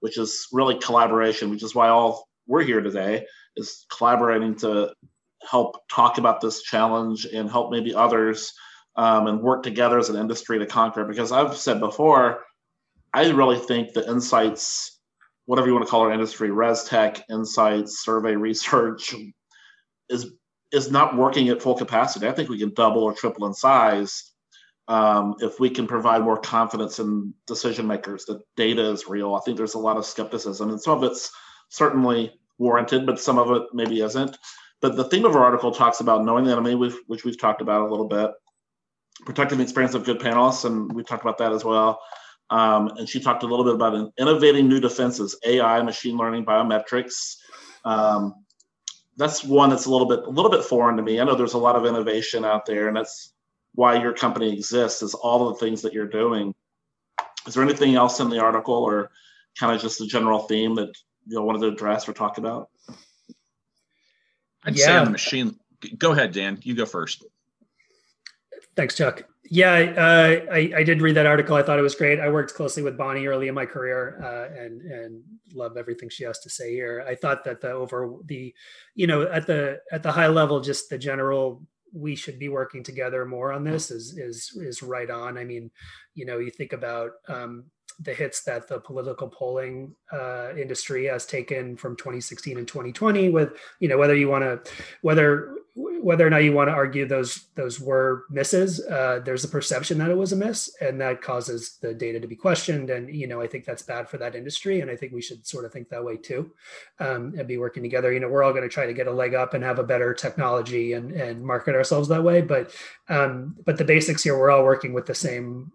[0.00, 4.92] which is really collaboration, which is why all we're here today is collaborating to
[5.48, 8.52] help talk about this challenge and help maybe others
[8.96, 11.08] um, and work together as an industry to conquer it.
[11.08, 12.40] Because I've said before,
[13.14, 14.99] I really think the insights
[15.50, 19.12] whatever you want to call our industry, res tech, insights, survey research,
[20.08, 20.32] is
[20.70, 22.28] is not working at full capacity.
[22.28, 24.30] I think we can double or triple in size
[24.86, 29.34] um, if we can provide more confidence in decision makers that data is real.
[29.34, 31.32] I think there's a lot of skepticism, and some of it's
[31.68, 34.38] certainly warranted, but some of it maybe isn't.
[34.80, 37.82] But the theme of our article talks about knowing the enemy, which we've talked about
[37.82, 38.30] a little bit,
[39.24, 42.00] protecting the experience of good panelists, and we talked about that as well.
[42.50, 47.36] Um, and she talked a little bit about innovating new defenses, AI, machine learning, biometrics.
[47.84, 48.44] Um,
[49.16, 51.20] that's one that's a little bit a little bit foreign to me.
[51.20, 53.32] I know there's a lot of innovation out there, and that's
[53.74, 55.02] why your company exists.
[55.02, 56.54] Is all of the things that you're doing.
[57.46, 59.10] Is there anything else in the article, or
[59.58, 60.92] kind of just the general theme that
[61.26, 62.70] you know wanted to address or talk about?
[64.64, 64.86] I'd yeah.
[64.86, 65.58] say on the machine.
[65.98, 66.58] Go ahead, Dan.
[66.62, 67.24] You go first.
[68.74, 69.29] Thanks, Chuck.
[69.52, 71.56] Yeah, uh, I, I did read that article.
[71.56, 72.20] I thought it was great.
[72.20, 76.22] I worked closely with Bonnie early in my career, uh, and and love everything she
[76.22, 77.04] has to say here.
[77.06, 78.54] I thought that the over the,
[78.94, 82.84] you know, at the at the high level, just the general we should be working
[82.84, 85.36] together more on this is is is right on.
[85.36, 85.72] I mean,
[86.14, 87.64] you know, you think about um,
[87.98, 93.52] the hits that the political polling uh, industry has taken from 2016 and 2020 with
[93.80, 95.56] you know whether you want to whether
[96.02, 99.98] whether or not you want to argue those those were misses uh, there's a perception
[99.98, 103.26] that it was a miss and that causes the data to be questioned and you
[103.26, 105.72] know i think that's bad for that industry and i think we should sort of
[105.72, 106.50] think that way too
[106.98, 108.12] um, and be working together.
[108.12, 109.84] You know we're all going to try to get a leg up and have a
[109.84, 112.74] better technology and and market ourselves that way but
[113.08, 115.72] um, but the basics here we're all working with the same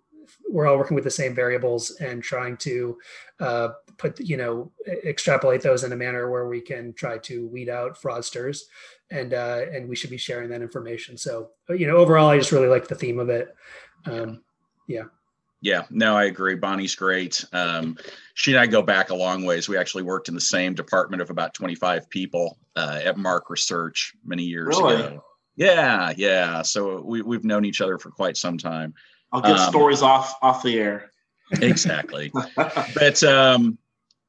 [0.49, 2.97] we're all working with the same variables and trying to
[3.39, 4.71] uh, put you know
[5.03, 8.61] extrapolate those in a manner where we can try to weed out fraudsters
[9.11, 11.17] and uh, and we should be sharing that information.
[11.17, 13.55] So you know overall i just really like the theme of it.
[14.05, 14.43] Um,
[14.87, 15.03] yeah.
[15.61, 15.83] Yeah.
[15.89, 16.55] No i agree.
[16.55, 17.43] Bonnie's great.
[17.53, 17.97] Um,
[18.33, 19.69] she and i go back a long ways.
[19.69, 24.13] We actually worked in the same department of about 25 people uh, at mark research
[24.23, 24.95] many years really?
[24.95, 25.23] ago.
[25.55, 26.61] Yeah yeah.
[26.61, 28.93] So we, we've known each other for quite some time.
[29.31, 31.11] I'll get um, stories off off the air.
[31.51, 32.31] exactly.
[32.55, 33.77] but um,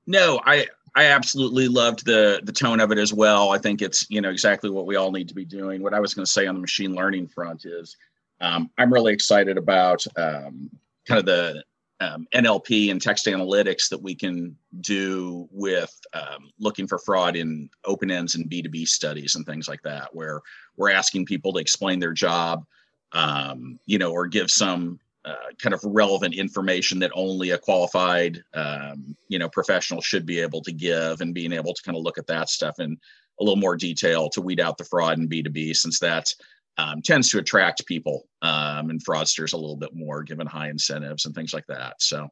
[0.07, 3.51] no, I I absolutely loved the the tone of it as well.
[3.51, 5.83] I think it's you know exactly what we all need to be doing.
[5.83, 7.97] What I was going to say on the machine learning front is
[8.41, 10.71] um, I'm really excited about um,
[11.07, 11.63] kind of the
[12.01, 17.71] um, NLP and text analytics that we can do with um, looking for fraud in
[17.85, 20.41] open ends and B2B studies and things like that, where
[20.77, 22.65] we're asking people to explain their job
[23.13, 28.43] um, you know, or give some uh, kind of relevant information that only a qualified,
[28.55, 32.05] um, you know, professional should be able to give, and being able to kind of
[32.05, 32.97] look at that stuff in
[33.41, 36.33] a little more detail to weed out the fraud in B two B, since that
[36.79, 41.27] um, tends to attract people um, and fraudsters a little bit more, given high incentives
[41.27, 42.01] and things like that.
[42.01, 42.29] So,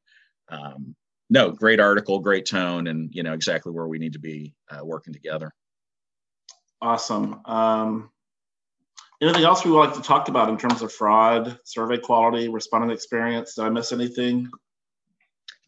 [0.49, 0.95] um,
[1.31, 4.85] no, great article, great tone, and you know exactly where we need to be uh,
[4.85, 5.51] working together.
[6.81, 7.41] Awesome.
[9.23, 12.93] Anything else we would like to talk about in terms of fraud, survey quality, respondent
[12.93, 13.55] experience?
[13.55, 14.51] Did I miss anything?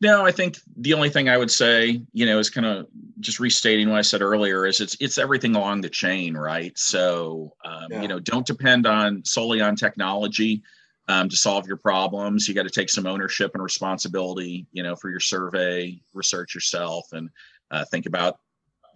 [0.03, 2.87] No, I think the only thing I would say, you know, is kind of
[3.21, 6.77] just restating what I said earlier is it's it's everything along the chain, right?
[6.77, 8.03] So, um, yeah.
[8.03, 10.63] you know, don't depend on solely on technology
[11.09, 12.47] um, to solve your problems.
[12.47, 17.07] You got to take some ownership and responsibility, you know, for your survey, research yourself,
[17.13, 17.31] and
[17.71, 18.39] uh, think about,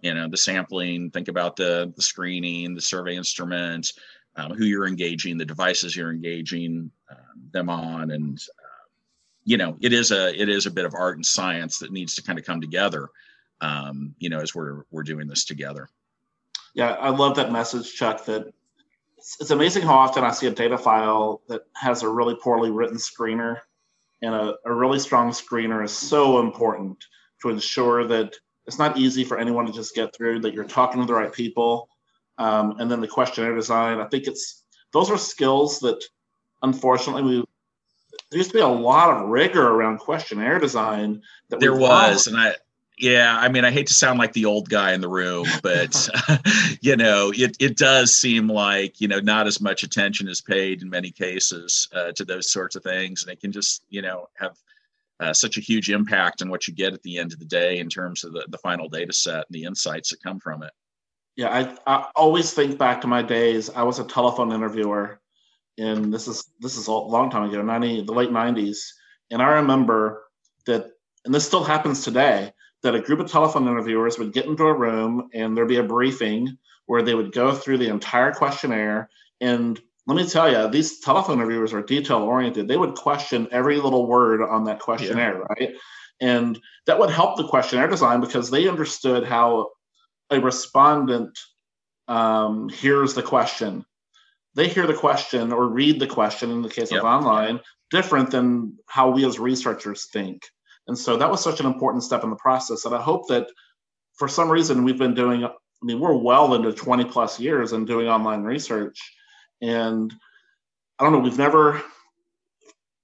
[0.01, 3.93] you know, the sampling, think about the the screening, the survey instruments,
[4.35, 7.15] um, who you're engaging, the devices you're engaging uh,
[7.51, 8.85] them on, and uh,
[9.43, 12.15] you know, it is a it is a bit of art and science that needs
[12.15, 13.09] to kind of come together.
[13.59, 15.89] Um, you know, as we're we're doing this together.
[16.73, 18.25] Yeah, I love that message, Chuck.
[18.25, 18.53] That
[19.17, 22.71] it's, it's amazing how often I see a data file that has a really poorly
[22.71, 23.57] written screener,
[24.21, 27.03] and a, a really strong screener is so important
[27.41, 30.39] to ensure that it's not easy for anyone to just get through.
[30.39, 31.89] That you're talking to the right people,
[32.41, 33.99] um, and then the questionnaire design.
[33.99, 36.03] I think it's those are skills that
[36.63, 37.45] unfortunately we
[38.29, 42.37] there used to be a lot of rigor around questionnaire design that there was and
[42.37, 42.53] i
[42.97, 46.09] yeah i mean i hate to sound like the old guy in the room but
[46.81, 50.81] you know it, it does seem like you know not as much attention is paid
[50.81, 54.27] in many cases uh, to those sorts of things and it can just you know
[54.35, 54.57] have
[55.19, 57.77] uh, such a huge impact on what you get at the end of the day
[57.77, 60.71] in terms of the, the final data set and the insights that come from it
[61.41, 65.19] yeah I, I always think back to my days i was a telephone interviewer
[65.77, 68.77] and this is this is a long time ago 90 the late 90s
[69.31, 70.23] and i remember
[70.65, 70.91] that
[71.25, 74.73] and this still happens today that a group of telephone interviewers would get into a
[74.73, 79.09] room and there'd be a briefing where they would go through the entire questionnaire.
[79.39, 82.67] And let me tell you, these telephone interviewers are detail oriented.
[82.67, 85.45] They would question every little word on that questionnaire, yeah.
[85.49, 85.75] right?
[86.19, 89.69] And that would help the questionnaire design because they understood how
[90.31, 91.37] a respondent
[92.07, 93.85] um, hears the question.
[94.55, 97.01] They hear the question or read the question in the case yep.
[97.01, 100.43] of online different than how we as researchers think.
[100.87, 102.85] And so that was such an important step in the process.
[102.85, 103.47] And I hope that
[104.15, 107.85] for some reason we've been doing, I mean, we're well into 20 plus years and
[107.85, 108.99] doing online research.
[109.61, 110.13] And
[110.97, 111.81] I don't know, we've never,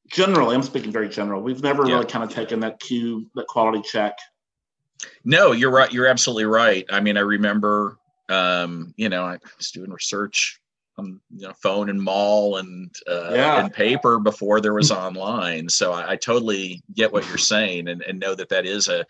[0.10, 1.96] generally, I'm speaking very general, we've never yeah.
[1.96, 4.18] really kind of taken that cue, that quality check.
[5.24, 5.92] No, you're right.
[5.92, 6.86] You're absolutely right.
[6.90, 7.98] I mean, I remember,
[8.30, 10.60] um, you know, I was doing research
[10.98, 13.60] on you know, phone and mall and uh, yeah.
[13.60, 15.70] and paper before there was online.
[15.70, 19.06] So I, I, totally get what you're saying and, and know that that is a,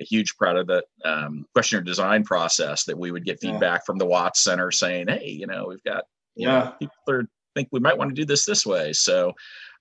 [0.00, 3.84] a huge part of the um, questionnaire design process that we would get feedback yeah.
[3.86, 7.68] from the WATS Center saying, hey, you know, we've got yeah know, people are, think
[7.70, 8.92] we might want to do this this way.
[8.92, 9.34] So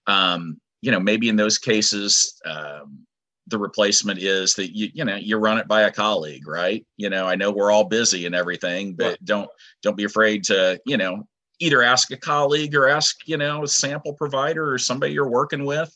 [0.05, 2.39] um, you know, maybe in those cases.
[2.45, 3.06] Um,
[3.47, 6.85] the replacement is that you you know you run it by a colleague right?
[6.97, 9.49] You know i know we're all busy and everything but don't
[9.81, 11.27] don't be afraid to you know
[11.59, 15.65] either ask a colleague or ask you know a sample provider or somebody you're working
[15.65, 15.91] with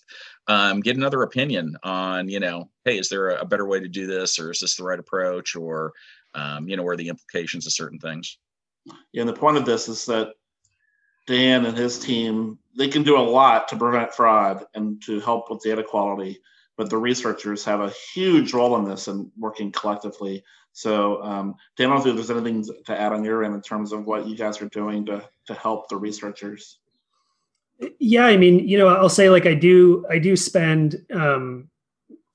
[0.47, 4.07] um, get another opinion on you know hey is there a better way to do
[4.07, 5.93] this or is this the right approach or
[6.33, 8.37] um, you know where the implications of certain things?
[9.11, 10.33] Yeah and the point of this is that
[11.27, 15.49] dan and his team they can do a lot to prevent fraud and to help
[15.49, 16.39] with data quality
[16.77, 21.89] but the researchers have a huge role in this and working collectively so, um, Dan,
[21.89, 24.27] I don't know if there's anything to add on your end in terms of what
[24.27, 26.79] you guys are doing to to help the researchers.
[27.99, 31.03] Yeah, I mean, you know, I'll say like I do, I do spend.
[31.13, 31.69] Um,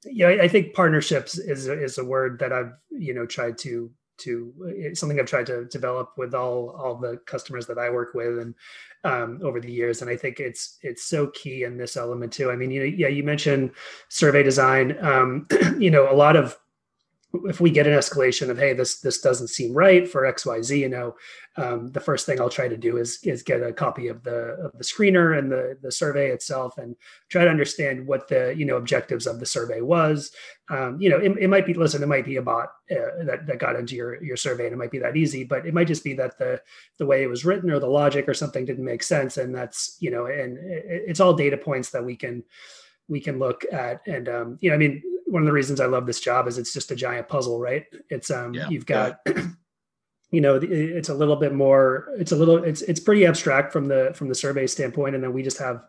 [0.04, 3.90] yeah, I, I think partnerships is is a word that I've you know tried to
[4.18, 8.14] to it's something I've tried to develop with all all the customers that I work
[8.14, 8.54] with and
[9.04, 10.02] um, over the years.
[10.02, 12.50] And I think it's it's so key in this element too.
[12.50, 13.72] I mean, you know, yeah, you mentioned
[14.08, 14.96] survey design.
[15.00, 15.46] Um,
[15.78, 16.58] you know, a lot of
[17.44, 20.88] if we get an escalation of hey this this doesn't seem right for xyz you
[20.88, 21.14] know
[21.56, 24.56] um, the first thing i'll try to do is is get a copy of the
[24.64, 26.96] of the screener and the the survey itself and
[27.28, 30.32] try to understand what the you know objectives of the survey was.
[30.68, 33.46] Um, you know it, it, might be listen it might be a bot uh, that,
[33.46, 35.86] that got into your your survey and it might be that easy but it might
[35.86, 36.60] just be that the
[36.98, 39.96] the way it was written or the logic or something didn't make sense and that's
[40.00, 42.42] you know and it, it's all data points that we can
[43.06, 45.86] we can look at and um, you know i mean one of the reasons i
[45.86, 49.20] love this job is it's just a giant puzzle right it's um yeah, you've got
[49.26, 49.46] yeah.
[50.30, 53.88] you know it's a little bit more it's a little it's it's pretty abstract from
[53.88, 55.84] the from the survey standpoint and then we just have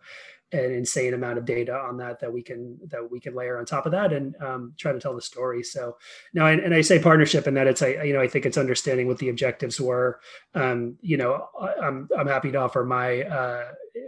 [0.52, 3.66] an insane amount of data on that that we can that we can layer on
[3.66, 5.62] top of that and um, try to tell the story.
[5.62, 5.98] So
[6.32, 8.56] now, and, and, I say partnership in that it's I you know I think it's
[8.56, 10.20] understanding what the objectives were.
[10.54, 11.48] Um, you know,
[11.82, 13.64] I'm I'm happy to offer my uh,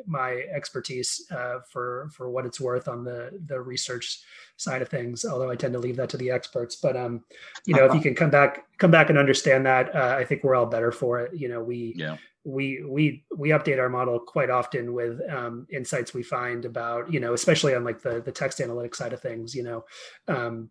[0.06, 4.22] my expertise uh, for for what it's worth on the the research
[4.56, 5.26] side of things.
[5.26, 6.76] Although I tend to leave that to the experts.
[6.76, 7.22] But um,
[7.66, 10.42] you know, if you can come back come back and understand that, uh, I think
[10.42, 11.34] we're all better for it.
[11.34, 16.14] You know, we yeah we we we update our model quite often with um, insights
[16.14, 19.54] we find about you know especially on like the the text analytics side of things
[19.54, 19.84] you know
[20.28, 20.70] um,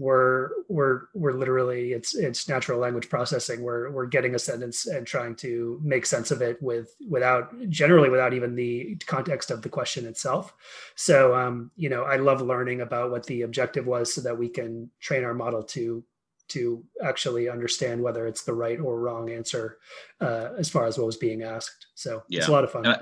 [0.00, 3.62] we're we're we're literally it's it's natural language processing.
[3.62, 8.08] We're we're getting a sentence and trying to make sense of it with without generally
[8.08, 10.54] without even the context of the question itself.
[10.94, 14.48] So um you know i love learning about what the objective was so that we
[14.48, 16.02] can train our model to
[16.50, 19.78] to actually understand whether it's the right or wrong answer
[20.20, 21.86] uh, as far as what was being asked.
[21.94, 22.38] So yeah.
[22.38, 22.86] it's a lot of fun.
[22.86, 23.00] And I,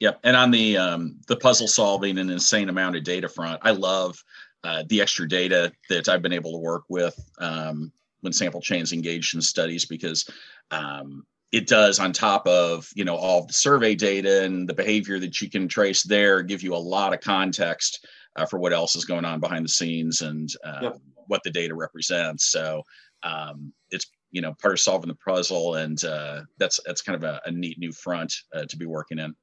[0.00, 0.20] Yep.
[0.24, 4.22] And on the um, the puzzle solving and insane amount of data front, I love
[4.64, 8.92] uh, the extra data that I've been able to work with um, when Sample Chain's
[8.92, 10.28] engaged in studies because
[10.70, 15.18] um, it does on top of you know all the survey data and the behavior
[15.18, 18.96] that you can trace there give you a lot of context uh, for what else
[18.96, 20.96] is going on behind the scenes and uh, yep.
[21.28, 22.50] What the data represents.
[22.50, 22.82] So
[23.22, 27.24] um, it's you know part of solving the puzzle, and uh, that's that's kind of
[27.24, 29.34] a, a neat new front uh, to be working in.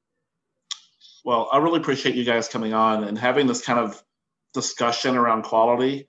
[1.24, 4.02] Well, I really appreciate you guys coming on and having this kind of
[4.52, 6.08] discussion around quality.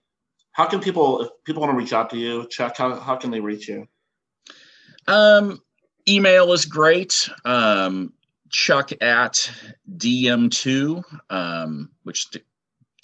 [0.52, 3.32] How can people, if people want to reach out to you, Chuck, how, how can
[3.32, 3.88] they reach you?
[5.08, 5.62] Um,
[6.08, 7.30] email is great.
[7.46, 8.14] Um,
[8.50, 9.52] Chuck at
[9.98, 12.28] DM2, um, which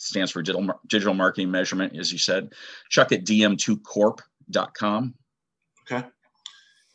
[0.01, 2.53] stands for digital, digital marketing measurement, as you said.
[2.89, 5.13] Chuck at dm2corp.com.
[5.89, 6.07] Okay.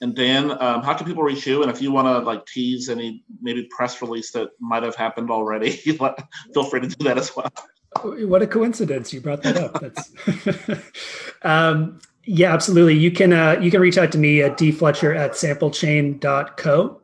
[0.01, 1.63] And Dan, um, how can people reach you?
[1.63, 5.31] And if you want to like tease any maybe press release that might have happened
[5.31, 7.51] already, feel free to do that as well.
[8.03, 9.81] What a coincidence you brought that up.
[9.81, 10.13] That's
[11.43, 12.95] um, yeah, absolutely.
[12.95, 17.01] You can uh, you can reach out to me at dfletcher at samplechain.co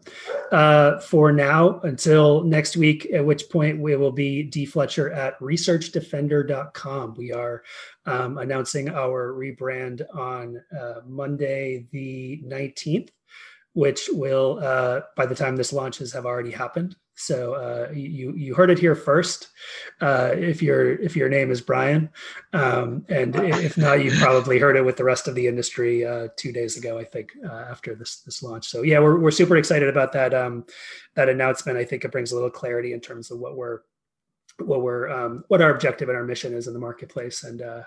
[0.53, 7.15] uh, for now until next week, at which point we will be dfletcher at researchdefender.com.
[7.17, 7.63] We are
[8.05, 13.09] um, announcing our rebrand on uh, Monday the 19th,
[13.73, 16.97] which will, uh, by the time this launches, have already happened.
[17.23, 19.49] So uh, you you heard it here first.
[20.01, 22.11] Uh, if your if your name is Brian,
[22.53, 26.29] um, and if not, you probably heard it with the rest of the industry uh,
[26.37, 26.99] two days ago.
[26.99, 28.67] I think uh, after this this launch.
[28.67, 30.65] So yeah, we're we're super excited about that um,
[31.15, 31.79] that announcement.
[31.79, 33.81] I think it brings a little clarity in terms of what we're
[34.59, 37.83] what we're um, what our objective and our mission is in the marketplace, and uh,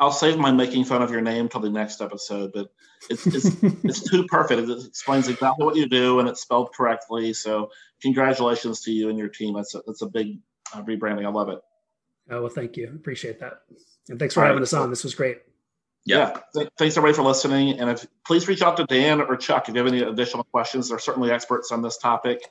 [0.00, 2.70] I'll save my making fun of your name till the next episode, but
[3.10, 4.68] it's it's, it's too perfect.
[4.68, 7.32] It explains exactly what you do and it's spelled correctly.
[7.32, 7.70] So
[8.02, 9.54] congratulations to you and your team.
[9.54, 10.38] That's a, that's a big
[10.74, 11.26] uh, rebranding.
[11.26, 11.60] I love it.
[12.30, 12.88] Oh well, thank you.
[12.88, 13.62] Appreciate that,
[14.08, 14.62] and thanks for All having right.
[14.62, 14.90] us on.
[14.90, 15.38] This was great.
[16.04, 16.16] Yeah.
[16.16, 16.40] yeah.
[16.54, 17.78] Th- thanks everybody for listening.
[17.78, 20.88] And if please reach out to Dan or Chuck if you have any additional questions.
[20.88, 22.42] They're certainly experts on this topic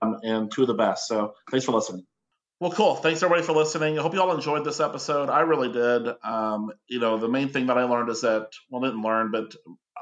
[0.00, 1.08] um, and two of the best.
[1.08, 2.06] So thanks for listening.
[2.60, 2.94] Well, cool.
[2.94, 3.98] Thanks everybody for listening.
[3.98, 5.28] I hope you all enjoyed this episode.
[5.28, 6.14] I really did.
[6.22, 9.54] Um, you know, the main thing that I learned is that, well, didn't learn, but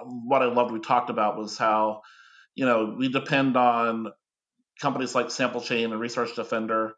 [0.04, 2.02] what I loved we talked about was how,
[2.54, 4.12] you know, we depend on
[4.80, 6.94] companies like Sample Chain and Research Defender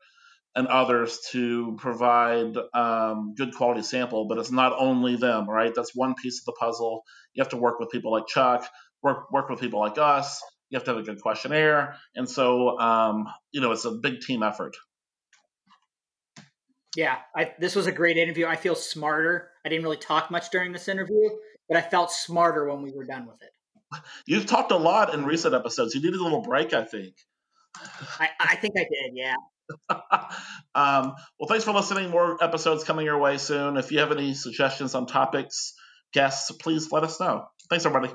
[0.56, 5.72] and others to provide um, good quality sample, but it's not only them, right?
[5.74, 7.02] That's one piece of the puzzle.
[7.32, 8.66] You have to work with people like Chuck,
[9.02, 10.40] work work with people like us.
[10.70, 14.20] You have to have a good questionnaire, and so um, you know it's a big
[14.20, 14.76] team effort.
[16.96, 18.46] Yeah, I, this was a great interview.
[18.46, 19.50] I feel smarter.
[19.64, 21.28] I didn't really talk much during this interview,
[21.68, 24.02] but I felt smarter when we were done with it.
[24.26, 25.94] You've talked a lot in recent episodes.
[25.94, 27.14] You needed a little break, I think.
[28.20, 29.34] I, I think I did, yeah.
[30.74, 32.10] um, well, thanks for listening.
[32.10, 33.76] More episodes coming your way soon.
[33.76, 35.74] If you have any suggestions on topics,
[36.12, 37.46] guests, please let us know.
[37.70, 38.14] Thanks, everybody.